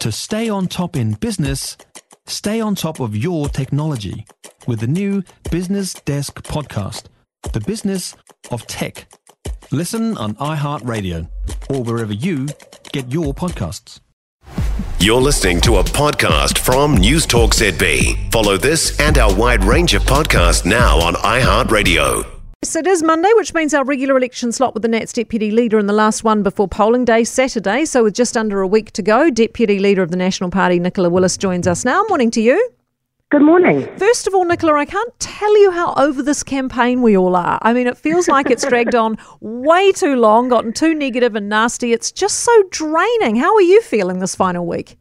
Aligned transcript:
To 0.00 0.10
stay 0.10 0.48
on 0.48 0.66
top 0.66 0.96
in 0.96 1.12
business, 1.12 1.76
stay 2.26 2.58
on 2.58 2.74
top 2.74 3.00
of 3.00 3.14
your 3.14 3.50
technology 3.50 4.24
with 4.66 4.80
the 4.80 4.86
new 4.86 5.22
Business 5.50 5.92
Desk 5.92 6.42
podcast, 6.42 7.04
The 7.52 7.60
Business 7.60 8.16
of 8.50 8.66
Tech. 8.66 9.12
Listen 9.70 10.16
on 10.16 10.36
iHeartRadio 10.36 11.28
or 11.68 11.82
wherever 11.82 12.14
you 12.14 12.48
get 12.92 13.12
your 13.12 13.34
podcasts. 13.34 14.00
You're 14.98 15.20
listening 15.20 15.60
to 15.62 15.76
a 15.76 15.84
podcast 15.84 16.56
from 16.56 16.96
News 16.96 17.26
Talk 17.26 17.50
ZB. 17.50 18.32
Follow 18.32 18.56
this 18.56 18.98
and 19.00 19.18
our 19.18 19.34
wide 19.34 19.64
range 19.64 19.92
of 19.92 20.02
podcasts 20.04 20.64
now 20.64 20.98
on 20.98 21.12
iHeartRadio. 21.12 22.39
Yes, 22.62 22.76
it 22.76 22.86
is 22.86 23.02
Monday, 23.02 23.30
which 23.36 23.54
means 23.54 23.72
our 23.72 23.84
regular 23.84 24.18
election 24.18 24.52
slot 24.52 24.74
with 24.74 24.82
the 24.82 24.88
Nats 24.88 25.14
Deputy 25.14 25.50
Leader 25.50 25.78
and 25.78 25.88
the 25.88 25.94
last 25.94 26.24
one 26.24 26.42
before 26.42 26.68
polling 26.68 27.06
day, 27.06 27.24
Saturday. 27.24 27.86
So, 27.86 28.04
with 28.04 28.12
just 28.12 28.36
under 28.36 28.60
a 28.60 28.66
week 28.66 28.92
to 28.92 29.00
go, 29.00 29.30
Deputy 29.30 29.78
Leader 29.78 30.02
of 30.02 30.10
the 30.10 30.18
National 30.18 30.50
Party, 30.50 30.78
Nicola 30.78 31.08
Willis, 31.08 31.38
joins 31.38 31.66
us 31.66 31.86
now. 31.86 32.04
Morning 32.10 32.30
to 32.32 32.42
you. 32.42 32.70
Good 33.30 33.40
morning. 33.40 33.88
First 33.96 34.26
of 34.26 34.34
all, 34.34 34.44
Nicola, 34.44 34.74
I 34.74 34.84
can't 34.84 35.18
tell 35.18 35.58
you 35.58 35.70
how 35.70 35.94
over 35.94 36.22
this 36.22 36.42
campaign 36.42 37.00
we 37.00 37.16
all 37.16 37.34
are. 37.34 37.58
I 37.62 37.72
mean, 37.72 37.86
it 37.86 37.96
feels 37.96 38.28
like 38.28 38.50
it's 38.50 38.68
dragged 38.68 38.94
on 38.94 39.16
way 39.40 39.90
too 39.92 40.16
long, 40.16 40.50
gotten 40.50 40.74
too 40.74 40.94
negative 40.94 41.34
and 41.34 41.48
nasty. 41.48 41.94
It's 41.94 42.12
just 42.12 42.40
so 42.40 42.64
draining. 42.64 43.36
How 43.36 43.54
are 43.54 43.62
you 43.62 43.80
feeling 43.80 44.18
this 44.18 44.34
final 44.34 44.66
week? 44.66 44.98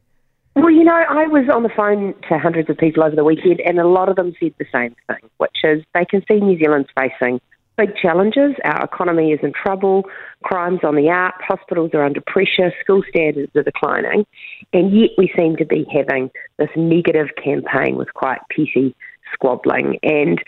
Well, 0.55 0.71
you 0.71 0.83
know, 0.83 1.03
I 1.09 1.27
was 1.27 1.47
on 1.53 1.63
the 1.63 1.69
phone 1.69 2.13
to 2.27 2.37
hundreds 2.37 2.69
of 2.69 2.77
people 2.77 3.03
over 3.03 3.15
the 3.15 3.23
weekend, 3.23 3.61
and 3.61 3.79
a 3.79 3.87
lot 3.87 4.09
of 4.09 4.15
them 4.15 4.33
said 4.39 4.53
the 4.57 4.65
same 4.73 4.95
thing, 5.07 5.29
which 5.37 5.57
is 5.63 5.83
they 5.93 6.05
can 6.05 6.23
see 6.27 6.39
New 6.39 6.57
Zealand's 6.57 6.89
facing 6.97 7.39
big 7.77 7.95
challenges. 7.95 8.55
Our 8.65 8.83
economy 8.83 9.31
is 9.31 9.39
in 9.41 9.53
trouble, 9.53 10.03
crime's 10.43 10.81
on 10.83 10.95
the 10.95 11.09
up, 11.09 11.35
hospitals 11.39 11.91
are 11.93 12.03
under 12.03 12.21
pressure, 12.21 12.73
school 12.81 13.03
standards 13.07 13.55
are 13.55 13.63
declining, 13.63 14.25
and 14.73 14.93
yet 14.93 15.11
we 15.17 15.31
seem 15.37 15.55
to 15.57 15.65
be 15.65 15.85
having 15.91 16.29
this 16.57 16.69
negative 16.75 17.27
campaign 17.41 17.95
with 17.95 18.13
quite 18.13 18.39
petty 18.51 18.93
squabbling. 19.33 19.97
And 20.03 20.43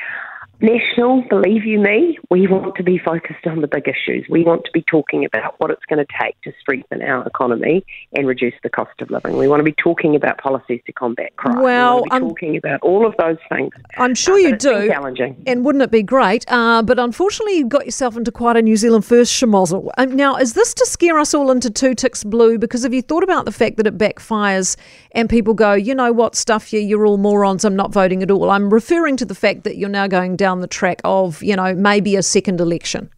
National, 0.62 1.23
believe 1.28 1.66
you 1.66 1.80
me, 1.80 2.20
we 2.30 2.45
want 2.48 2.76
to 2.76 2.84
be 2.84 3.00
focused 3.00 3.48
on 3.48 3.62
the 3.62 3.67
big 3.67 3.88
issues. 3.88 4.28
We 4.30 4.44
want 4.44 4.64
to 4.66 4.72
be 4.72 4.84
talking 4.84 5.26
about 5.26 5.56
what 5.59 5.72
it's 5.72 5.84
going 5.90 6.06
to 6.06 6.14
take 6.22 6.40
to 6.42 6.53
strengthen 6.62 7.02
our 7.02 7.26
economy 7.26 7.84
and 8.16 8.28
reduce 8.28 8.53
the 8.62 8.70
cost 8.70 9.02
of 9.02 9.09
living. 9.09 9.38
We 9.38 9.48
want 9.48 9.59
to 9.62 9.64
be 9.64 9.73
talking 9.73 10.16
about 10.16 10.38
policies 10.38 10.80
to 10.86 10.94
combat 10.94 11.36
crime. 11.38 11.64
Well, 11.64 11.95
we 11.95 12.02
want 12.02 12.12
to 12.12 12.20
be 12.20 12.30
talking 12.30 12.58
about 12.58 12.80
all 12.81 13.08
of 13.08 13.16
those 13.18 13.38
things. 13.50 13.72
I'm 13.98 14.14
sure 14.14 14.36
Uh, 14.36 14.38
you 14.38 14.50
but 14.52 14.56
it's 14.56 14.66
been 14.66 14.81
do. 14.81 14.88
challenging. 14.90 15.44
And 15.48 15.66
wouldn't 15.66 15.81
it 15.84 15.90
be 15.90 16.03
great? 16.03 16.45
Uh, 16.48 16.84
but 16.84 17.00
unfortunately, 17.00 17.58
you 17.58 17.66
got 17.66 17.86
yourself 17.86 18.16
into 18.16 18.31
quite 18.31 18.56
a 18.56 18.62
New 18.62 18.78
Zealand 18.78 19.03
first 19.03 19.34
schmozzle. 19.34 19.90
Um, 19.98 20.16
now, 20.16 20.36
is 20.36 20.53
this 20.53 20.75
to 20.75 20.86
scare 20.86 21.18
us 21.18 21.34
all 21.34 21.50
into 21.50 21.72
two 21.72 21.96
ticks 21.96 22.23
blue? 22.23 22.59
Because 22.59 22.84
have 22.84 22.94
you 22.94 23.02
thought 23.02 23.23
about 23.23 23.46
the 23.46 23.52
fact 23.52 23.78
that 23.78 23.88
it 23.88 23.98
backfires 23.98 24.78
and 25.14 25.28
people 25.28 25.56
go, 25.56 25.73
you 25.73 25.96
know 25.96 26.12
what, 26.12 26.36
stuff 26.36 26.72
you, 26.72 26.80
you're 26.80 27.08
all 27.08 27.18
morons, 27.18 27.66
I'm 27.66 27.75
not 27.75 27.92
voting 27.92 28.22
at 28.22 28.30
all? 28.30 28.52
I'm 28.52 28.72
referring 28.72 29.18
to 29.18 29.25
the 29.25 29.34
fact 29.34 29.64
that 29.64 29.78
you're 29.78 29.90
now 29.90 30.06
going 30.06 30.36
down 30.36 30.50
the 30.59 30.67
track 30.67 30.99
of, 31.05 31.41
you 31.41 31.55
know, 31.55 31.73
maybe 31.73 32.16
a 32.16 32.23
second 32.23 32.59
election. 32.59 33.09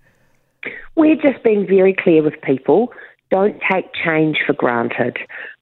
We're 0.95 1.15
just 1.15 1.43
being 1.43 1.65
very 1.67 1.95
clear 1.97 2.21
with 2.21 2.39
people. 2.43 2.93
Don't 3.31 3.59
take 3.71 3.85
change 3.93 4.37
for 4.45 4.53
granted. 4.53 5.17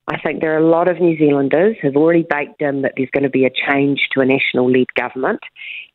I 0.07 0.19
think 0.19 0.41
there 0.41 0.53
are 0.53 0.57
a 0.57 0.69
lot 0.69 0.89
of 0.89 0.99
New 0.99 1.17
Zealanders 1.17 1.77
who've 1.81 1.95
already 1.95 2.25
baked 2.29 2.61
in 2.61 2.81
that 2.81 2.93
there's 2.97 3.09
going 3.11 3.23
to 3.23 3.29
be 3.29 3.45
a 3.45 3.49
change 3.49 4.09
to 4.13 4.19
a 4.19 4.25
national 4.25 4.69
led 4.69 4.93
government. 4.95 5.39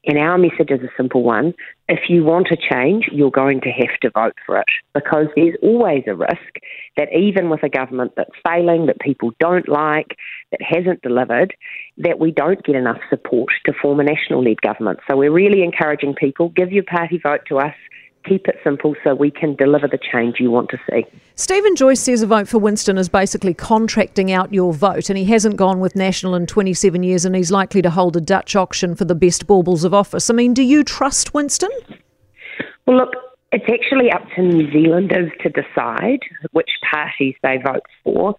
And 0.06 0.16
our 0.16 0.38
message 0.38 0.70
is 0.70 0.80
a 0.80 0.90
simple 0.96 1.22
one. 1.22 1.52
If 1.88 2.08
you 2.08 2.24
want 2.24 2.48
a 2.50 2.56
change, 2.56 3.08
you're 3.12 3.30
going 3.30 3.60
to 3.60 3.70
have 3.70 4.00
to 4.02 4.10
vote 4.10 4.34
for 4.44 4.58
it 4.58 4.66
because 4.92 5.26
there's 5.36 5.56
always 5.62 6.02
a 6.08 6.16
risk 6.16 6.58
that 6.96 7.08
even 7.16 7.48
with 7.48 7.62
a 7.62 7.68
government 7.68 8.12
that's 8.16 8.30
failing, 8.44 8.86
that 8.86 8.98
people 8.98 9.30
don't 9.38 9.68
like, 9.68 10.16
that 10.50 10.60
hasn't 10.60 11.02
delivered, 11.02 11.54
that 11.98 12.18
we 12.18 12.32
don't 12.32 12.64
get 12.64 12.74
enough 12.74 12.98
support 13.08 13.50
to 13.66 13.72
form 13.80 14.00
a 14.00 14.04
national 14.04 14.42
led 14.42 14.60
government. 14.62 14.98
So 15.08 15.16
we're 15.16 15.32
really 15.32 15.62
encouraging 15.62 16.14
people 16.14 16.48
give 16.48 16.72
your 16.72 16.84
party 16.84 17.20
vote 17.22 17.42
to 17.48 17.58
us 17.58 17.74
keep 18.26 18.48
it 18.48 18.56
simple 18.64 18.94
so 19.04 19.14
we 19.14 19.30
can 19.30 19.54
deliver 19.54 19.86
the 19.88 19.98
change 19.98 20.36
you 20.38 20.50
want 20.50 20.70
to 20.70 20.78
see. 20.90 21.04
Steven 21.34 21.76
Joyce 21.76 22.00
says 22.00 22.22
a 22.22 22.26
vote 22.26 22.48
for 22.48 22.58
Winston 22.58 22.98
is 22.98 23.08
basically 23.08 23.54
contracting 23.54 24.32
out 24.32 24.52
your 24.52 24.72
vote, 24.72 25.08
and 25.08 25.18
he 25.18 25.24
hasn't 25.26 25.56
gone 25.56 25.80
with 25.80 25.94
National 25.94 26.34
in 26.34 26.46
27 26.46 27.02
years, 27.02 27.24
and 27.24 27.36
he's 27.36 27.50
likely 27.50 27.82
to 27.82 27.90
hold 27.90 28.16
a 28.16 28.20
Dutch 28.20 28.56
auction 28.56 28.94
for 28.94 29.04
the 29.04 29.14
best 29.14 29.46
baubles 29.46 29.84
of 29.84 29.92
office. 29.92 30.30
I 30.30 30.34
mean, 30.34 30.54
do 30.54 30.62
you 30.62 30.82
trust 30.82 31.34
Winston? 31.34 31.70
Well, 32.86 32.96
look, 32.96 33.10
it's 33.52 33.66
actually 33.72 34.10
up 34.10 34.22
to 34.34 34.42
New 34.42 34.70
Zealanders 34.72 35.30
to 35.42 35.48
decide 35.48 36.20
which 36.52 36.70
parties 36.90 37.34
they 37.42 37.58
vote 37.58 37.84
for, 38.02 38.34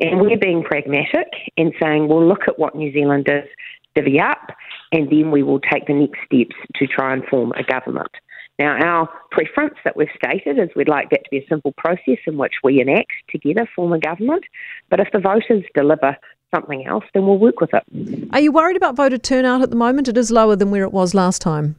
and 0.00 0.20
we're 0.20 0.38
being 0.38 0.62
pragmatic 0.62 1.28
and 1.56 1.72
saying, 1.80 2.08
well, 2.08 2.26
look 2.26 2.48
at 2.48 2.58
what 2.58 2.74
New 2.74 2.92
Zealanders 2.92 3.48
divvy 3.94 4.20
up, 4.20 4.52
and 4.92 5.10
then 5.10 5.30
we 5.30 5.42
will 5.42 5.60
take 5.60 5.86
the 5.86 5.94
next 5.94 6.18
steps 6.26 6.56
to 6.76 6.86
try 6.86 7.12
and 7.12 7.24
form 7.26 7.52
a 7.52 7.62
government. 7.62 8.10
Now, 8.58 8.76
our 8.80 9.08
preference 9.30 9.74
that 9.84 9.96
we've 9.96 10.08
stated 10.14 10.58
is 10.58 10.68
we'd 10.76 10.88
like 10.88 11.10
that 11.10 11.24
to 11.24 11.30
be 11.30 11.38
a 11.38 11.46
simple 11.48 11.72
process 11.76 12.18
in 12.26 12.36
which 12.36 12.54
we 12.62 12.80
enact 12.80 13.12
together, 13.30 13.68
form 13.74 13.92
a 13.92 13.98
government. 13.98 14.44
But 14.90 15.00
if 15.00 15.08
the 15.12 15.20
voters 15.20 15.64
deliver 15.74 16.16
something 16.54 16.86
else, 16.86 17.04
then 17.14 17.26
we'll 17.26 17.38
work 17.38 17.60
with 17.60 17.70
it. 17.72 18.28
Are 18.32 18.40
you 18.40 18.52
worried 18.52 18.76
about 18.76 18.94
voter 18.94 19.18
turnout 19.18 19.62
at 19.62 19.70
the 19.70 19.76
moment? 19.76 20.08
It 20.08 20.18
is 20.18 20.30
lower 20.30 20.54
than 20.54 20.70
where 20.70 20.84
it 20.84 20.92
was 20.92 21.14
last 21.14 21.40
time. 21.40 21.76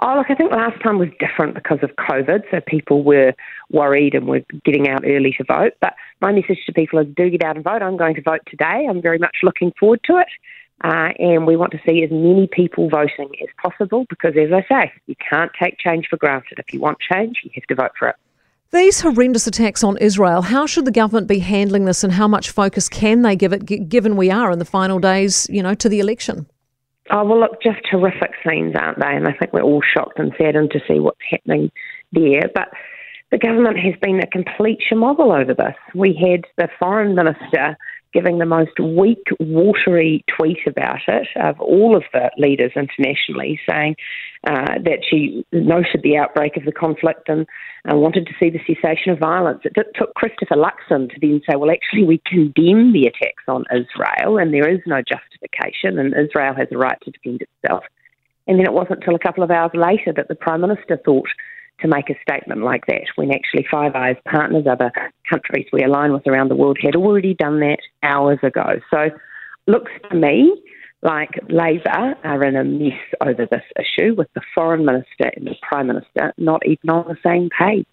Oh, 0.00 0.16
look, 0.16 0.26
I 0.28 0.34
think 0.34 0.50
last 0.52 0.82
time 0.82 0.98
was 0.98 1.08
different 1.20 1.54
because 1.54 1.78
of 1.82 1.90
COVID, 1.96 2.42
so 2.50 2.60
people 2.66 3.04
were 3.04 3.32
worried 3.70 4.14
and 4.14 4.26
were 4.26 4.42
getting 4.64 4.88
out 4.88 5.04
early 5.06 5.32
to 5.38 5.44
vote. 5.44 5.72
But 5.80 5.94
my 6.20 6.32
message 6.32 6.58
to 6.66 6.72
people 6.72 6.98
is 6.98 7.06
do 7.16 7.30
get 7.30 7.44
out 7.44 7.56
and 7.56 7.64
vote. 7.64 7.80
I'm 7.80 7.96
going 7.96 8.16
to 8.16 8.22
vote 8.22 8.40
today. 8.46 8.86
I'm 8.88 9.00
very 9.00 9.18
much 9.18 9.36
looking 9.42 9.72
forward 9.78 10.00
to 10.04 10.18
it. 10.18 10.26
Uh, 10.82 11.10
and 11.18 11.46
we 11.46 11.56
want 11.56 11.72
to 11.72 11.80
see 11.86 12.02
as 12.02 12.10
many 12.10 12.48
people 12.50 12.88
voting 12.88 13.30
as 13.42 13.48
possible 13.62 14.04
because, 14.10 14.34
as 14.36 14.52
I 14.52 14.64
say, 14.68 14.92
you 15.06 15.14
can't 15.30 15.50
take 15.60 15.78
change 15.78 16.08
for 16.10 16.16
granted. 16.16 16.58
If 16.58 16.74
you 16.74 16.80
want 16.80 16.98
change, 17.00 17.40
you 17.42 17.50
have 17.54 17.64
to 17.64 17.74
vote 17.74 17.92
for 17.98 18.08
it. 18.08 18.16
These 18.72 19.00
horrendous 19.00 19.46
attacks 19.46 19.84
on 19.84 19.96
Israel, 19.98 20.42
how 20.42 20.66
should 20.66 20.84
the 20.84 20.90
government 20.90 21.28
be 21.28 21.38
handling 21.38 21.84
this 21.84 22.02
and 22.02 22.12
how 22.12 22.26
much 22.26 22.50
focus 22.50 22.88
can 22.88 23.22
they 23.22 23.36
give 23.36 23.52
it, 23.52 23.64
g- 23.64 23.78
given 23.78 24.16
we 24.16 24.32
are 24.32 24.50
in 24.50 24.58
the 24.58 24.64
final 24.64 24.98
days, 24.98 25.46
you 25.48 25.62
know, 25.62 25.74
to 25.74 25.88
the 25.88 26.00
election? 26.00 26.46
Oh, 27.10 27.24
well, 27.24 27.38
look, 27.38 27.62
just 27.62 27.78
terrific 27.88 28.32
scenes, 28.44 28.74
aren't 28.74 28.98
they? 28.98 29.14
And 29.14 29.28
I 29.28 29.32
think 29.32 29.52
we're 29.52 29.62
all 29.62 29.82
shocked 29.82 30.18
and 30.18 30.32
saddened 30.36 30.72
to 30.72 30.80
see 30.88 30.98
what's 30.98 31.20
happening 31.30 31.70
there. 32.12 32.50
But 32.52 32.70
the 33.30 33.38
government 33.38 33.78
has 33.78 33.94
been 34.00 34.20
a 34.20 34.26
complete 34.26 34.80
schmozzle 34.90 35.40
over 35.40 35.54
this. 35.54 35.76
We 35.94 36.14
had 36.14 36.44
the 36.56 36.68
foreign 36.78 37.14
minister 37.14 37.76
giving 38.14 38.38
the 38.38 38.46
most 38.46 38.78
weak, 38.80 39.26
watery 39.40 40.24
tweet 40.38 40.60
about 40.66 41.00
it 41.08 41.26
of 41.36 41.60
all 41.60 41.96
of 41.96 42.04
the 42.12 42.30
leaders 42.38 42.72
internationally, 42.76 43.60
saying 43.68 43.96
uh, 44.46 44.78
that 44.84 45.00
she 45.08 45.44
noted 45.52 46.00
the 46.02 46.16
outbreak 46.16 46.56
of 46.56 46.64
the 46.64 46.72
conflict 46.72 47.28
and 47.28 47.46
uh, 47.90 47.96
wanted 47.96 48.26
to 48.26 48.32
see 48.40 48.48
the 48.48 48.60
cessation 48.60 49.12
of 49.12 49.18
violence. 49.18 49.60
It 49.64 49.74
took 49.94 50.14
Christopher 50.14 50.54
Luxon 50.54 51.10
to 51.10 51.20
then 51.20 51.40
say, 51.48 51.56
well, 51.56 51.72
actually, 51.72 52.04
we 52.04 52.22
condemn 52.24 52.92
the 52.92 53.06
attacks 53.06 53.44
on 53.48 53.64
Israel 53.72 54.38
and 54.38 54.54
there 54.54 54.68
is 54.68 54.80
no 54.86 55.02
justification, 55.02 55.98
and 55.98 56.14
Israel 56.14 56.54
has 56.54 56.68
a 56.70 56.78
right 56.78 56.98
to 57.02 57.10
defend 57.10 57.42
itself. 57.42 57.84
And 58.46 58.58
then 58.58 58.66
it 58.66 58.72
wasn't 58.72 59.00
until 59.00 59.16
a 59.16 59.18
couple 59.18 59.42
of 59.42 59.50
hours 59.50 59.72
later 59.74 60.12
that 60.14 60.28
the 60.28 60.34
Prime 60.34 60.60
Minister 60.60 61.00
thought 61.04 61.28
to 61.80 61.88
make 61.88 62.08
a 62.10 62.14
statement 62.22 62.62
like 62.62 62.86
that 62.86 63.06
when 63.16 63.32
actually 63.32 63.66
Five 63.70 63.94
Eyes 63.94 64.16
partners, 64.30 64.66
other 64.70 64.92
countries 65.28 65.66
we 65.72 65.82
align 65.82 66.12
with 66.12 66.26
around 66.26 66.48
the 66.48 66.56
world, 66.56 66.78
had 66.80 66.96
already 66.96 67.34
done 67.34 67.60
that 67.60 67.78
hours 68.02 68.38
ago. 68.42 68.80
So 68.90 69.10
looks 69.66 69.92
to 70.10 70.16
me 70.16 70.62
like 71.02 71.38
Labour 71.48 72.16
are 72.24 72.44
in 72.44 72.56
a 72.56 72.64
mess 72.64 72.98
over 73.20 73.46
this 73.46 73.62
issue 73.78 74.14
with 74.14 74.28
the 74.34 74.40
Foreign 74.54 74.84
Minister 74.84 75.30
and 75.36 75.46
the 75.46 75.54
Prime 75.62 75.86
Minister 75.86 76.32
not 76.38 76.66
even 76.66 76.90
on 76.90 77.06
the 77.06 77.18
same 77.22 77.50
page. 77.56 77.86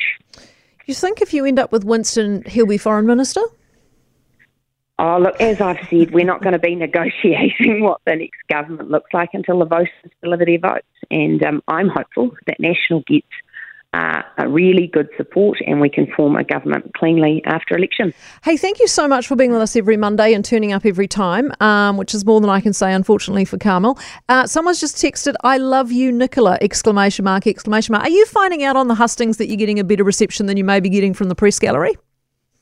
You 0.85 0.93
think 0.93 1.21
if 1.21 1.33
you 1.33 1.45
end 1.45 1.59
up 1.59 1.71
with 1.71 1.83
Winston, 1.83 2.43
he'll 2.47 2.65
be 2.65 2.77
foreign 2.77 3.05
minister? 3.05 3.41
Oh, 4.97 5.17
look, 5.17 5.39
as 5.41 5.59
I've 5.59 5.79
said, 5.89 6.11
we're 6.11 6.25
not 6.25 6.41
going 6.41 6.53
to 6.53 6.59
be 6.59 6.75
negotiating 6.87 7.81
what 7.81 8.01
the 8.05 8.15
next 8.15 8.39
government 8.49 8.91
looks 8.91 9.13
like 9.13 9.29
until 9.33 9.59
the 9.59 9.65
voters 9.65 9.89
deliver 10.21 10.45
their 10.45 10.59
votes. 10.59 10.85
And 11.09 11.43
um, 11.43 11.63
I'm 11.67 11.89
hopeful 11.89 12.31
that 12.47 12.59
National 12.59 13.01
gets 13.07 13.27
uh, 13.93 14.21
a 14.37 14.47
really 14.47 14.87
good 14.87 15.09
support 15.17 15.57
and 15.67 15.81
we 15.81 15.89
can 15.89 16.07
form 16.15 16.35
a 16.35 16.43
government 16.43 16.93
cleanly 16.93 17.41
after 17.45 17.75
election. 17.75 18.13
Hey, 18.43 18.55
thank 18.55 18.79
you 18.79 18.87
so 18.87 19.07
much 19.07 19.27
for 19.27 19.35
being 19.35 19.51
with 19.51 19.61
us 19.61 19.75
every 19.75 19.97
Monday 19.97 20.33
and 20.33 20.45
turning 20.45 20.71
up 20.71 20.85
every 20.85 21.07
time, 21.07 21.51
um, 21.59 21.97
which 21.97 22.13
is 22.13 22.25
more 22.25 22.39
than 22.39 22.49
I 22.49 22.61
can 22.61 22.71
say, 22.71 22.93
unfortunately, 22.93 23.43
for 23.43 23.57
Carmel. 23.57 23.99
Uh, 24.29 24.47
someone's 24.47 24.79
just 24.79 24.95
texted, 24.95 25.35
I 25.43 25.57
love 25.57 25.91
you, 25.91 26.11
Nicola, 26.11 26.57
exclamation 26.61 27.25
mark, 27.25 27.45
exclamation 27.47 27.91
mark. 27.93 28.05
Are 28.05 28.09
you 28.09 28.25
finding 28.27 28.63
out 28.63 28.77
on 28.77 28.87
the 28.87 28.95
hustings 28.95 29.37
that 29.37 29.47
you're 29.47 29.57
getting 29.57 29.79
a 29.79 29.83
better 29.83 30.05
reception 30.05 30.45
than 30.45 30.55
you 30.55 30.63
may 30.63 30.79
be 30.79 30.89
getting 30.89 31.13
from 31.13 31.27
the 31.27 31.35
press 31.35 31.59
gallery? 31.59 31.97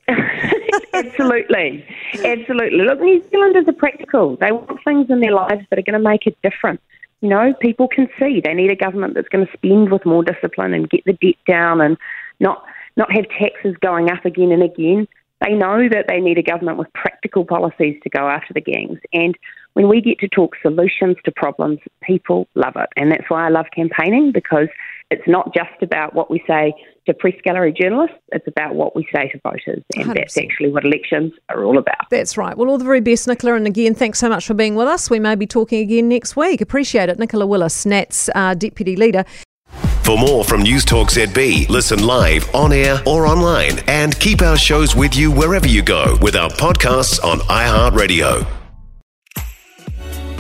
absolutely, 0.94 1.86
absolutely. 2.26 2.84
Look, 2.84 3.00
New 3.02 3.24
Zealanders 3.30 3.68
are 3.68 3.74
practical. 3.74 4.36
They 4.38 4.52
want 4.52 4.84
things 4.84 5.12
in 5.12 5.20
their 5.20 5.34
lives 5.34 5.62
that 5.70 5.78
are 5.78 5.84
going 5.84 5.94
to 5.94 6.00
make 6.00 6.26
a 6.26 6.32
difference. 6.42 6.82
You 7.22 7.30
know, 7.30 7.54
people 7.60 7.88
can 7.88 8.08
see 8.18 8.42
they 8.44 8.54
need 8.54 8.72
a 8.72 8.76
government 8.76 9.14
that's 9.14 9.28
going 9.28 9.46
to 9.46 9.54
spend 9.54 9.92
with 9.92 10.06
more 10.06 10.24
discipline 10.24 10.74
and 10.74 10.90
get 10.90 11.04
the 11.06 11.14
debt 11.14 11.36
down 11.48 11.82
and 11.82 11.98
not 12.40 12.64
not 12.96 13.12
have 13.12 13.26
taxes 13.38 13.76
going 13.82 14.10
up 14.10 14.26
again 14.26 14.52
and 14.52 14.64
again. 14.64 15.08
They 15.42 15.54
know 15.54 15.88
that 15.90 16.06
they 16.10 16.20
need 16.20 16.38
a 16.38 16.44
government 16.44 16.78
with 16.78 16.92
practical 16.94 17.46
policies 17.46 17.98
to 18.04 18.10
go 18.10 18.28
after 18.28 18.54
the 18.54 18.62
gangs. 18.62 19.00
And 19.14 19.38
when 19.74 19.88
we 19.88 20.02
get 20.02 20.20
to 20.20 20.28
talk 20.28 20.56
solutions 20.62 21.16
to 21.24 21.32
problems, 21.32 21.80
people 22.02 22.48
love 22.56 22.74
it. 22.76 22.90
And 22.98 23.12
that's 23.12 23.30
why 23.30 23.46
I 23.46 23.50
love 23.50 23.68
campaigning 23.74 24.34
because 24.34 24.68
it's 25.12 25.28
not 25.28 25.54
just 25.54 25.82
about 25.82 26.14
what 26.14 26.30
we 26.30 26.44
say 26.48 26.74
to 27.08 27.14
press 27.14 27.34
gallery 27.44 27.74
journalists, 27.74 28.18
it's 28.32 28.48
about 28.48 28.76
what 28.76 28.96
we 28.96 29.08
say 29.14 29.30
to 29.30 29.40
voters. 29.44 29.84
And 29.96 30.06
100%. 30.06 30.14
that's 30.14 30.38
actually 30.38 30.72
what 30.72 30.86
elections 30.86 31.34
are 31.50 31.64
all 31.64 31.78
about. 31.78 32.10
That's 32.12 32.38
right. 32.38 32.56
Well, 32.56 32.70
all 32.70 32.78
the 32.78 32.86
very 32.86 33.02
best, 33.02 33.28
Nicola. 33.28 33.56
And 33.56 33.66
again, 33.66 33.96
thanks 33.96 34.20
so 34.20 34.30
much 34.30 34.46
for 34.46 34.54
being 34.54 34.76
with 34.76 34.88
us. 34.88 35.10
We 35.10 35.20
may 35.20 35.36
be 35.36 35.48
talking 35.48 35.82
again 35.82 36.10
next 36.10 36.36
week. 36.36 36.62
Appreciate 36.62 37.10
it. 37.10 37.18
Nicola 37.18 37.48
Willis, 37.48 37.86
NAT's 37.86 38.30
uh, 38.36 38.54
Deputy 38.54 38.96
Leader. 38.96 39.26
For 40.04 40.18
more 40.18 40.44
from 40.44 40.64
News 40.64 40.86
Talk 40.86 41.10
ZB, 41.10 41.70
listen 41.70 42.04
live, 42.04 42.54
on 42.56 42.74
air, 42.74 43.00
or 43.06 43.28
online, 43.28 43.80
and 43.88 44.20
keep 44.20 44.42
our 44.42 44.58
shows 44.58 44.96
with 44.96 45.16
you 45.16 45.32
wherever 45.32 45.68
you 45.68 45.84
go 45.84 46.18
with 46.22 46.36
our 46.36 46.50
podcasts 46.50 47.24
on 47.24 47.40
iHeartRadio. 47.42 48.59